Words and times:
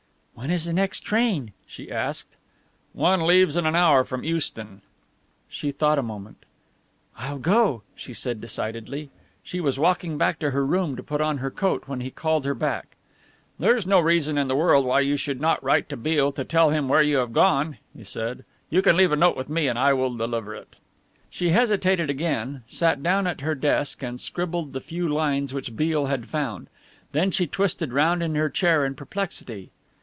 "When 0.33 0.49
is 0.49 0.65
the 0.65 0.73
next 0.73 1.01
train?" 1.01 1.53
she 1.67 1.91
asked. 1.91 2.35
"One 2.93 3.27
leaves 3.27 3.55
in 3.55 3.67
an 3.67 3.75
hour 3.75 4.03
from 4.03 4.23
Euston." 4.23 4.81
She 5.47 5.71
thought 5.71 5.99
a 5.99 6.01
moment. 6.01 6.45
"I'll 7.15 7.37
go," 7.37 7.83
she 7.95 8.11
said 8.11 8.41
decidedly. 8.41 9.11
She 9.43 9.59
was 9.59 9.77
walking 9.77 10.17
back 10.17 10.39
to 10.39 10.49
her 10.49 10.65
room 10.65 10.95
to 10.95 11.03
put 11.03 11.21
on 11.21 11.37
her 11.37 11.51
coat 11.51 11.83
when 11.85 12.01
he 12.01 12.09
called 12.09 12.43
her 12.45 12.55
back. 12.55 12.95
"There's 13.59 13.85
no 13.85 13.99
reason 13.99 14.35
in 14.39 14.47
the 14.47 14.55
world 14.55 14.83
why 14.83 15.01
you 15.01 15.15
should 15.15 15.39
not 15.39 15.63
write 15.63 15.87
to 15.89 15.97
Beale 15.97 16.31
to 16.31 16.43
tell 16.43 16.71
him 16.71 16.87
where 16.89 17.03
you 17.03 17.17
have 17.17 17.33
gone," 17.33 17.77
he 17.95 18.03
said. 18.03 18.43
"You 18.71 18.81
can 18.81 18.97
leave 18.97 19.11
a 19.11 19.15
note 19.17 19.37
with 19.37 19.47
me 19.47 19.67
and 19.67 19.77
I 19.77 19.93
will 19.93 20.15
deliver 20.17 20.55
it." 20.55 20.75
She 21.29 21.49
hesitated 21.49 22.09
again, 22.09 22.63
sat 22.65 23.03
down 23.03 23.27
at 23.27 23.41
her 23.41 23.53
desk 23.53 24.01
and 24.01 24.19
scribbled 24.19 24.73
the 24.73 24.81
few 24.81 25.07
lines 25.07 25.53
which 25.53 25.75
Beale 25.75 26.07
had 26.07 26.27
found. 26.27 26.65
Then 27.11 27.29
she 27.29 27.45
twisted 27.45 27.93
round 27.93 28.23
in 28.23 28.33
her 28.33 28.49
chair 28.49 28.83
in 28.87 28.95
perplexity. 28.95 29.69